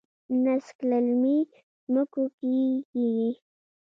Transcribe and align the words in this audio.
نسک 0.43 0.69
په 0.77 0.83
للمي 0.89 1.37
ځمکو 1.85 2.23
کې 2.37 2.53
کیږي. 2.91 3.29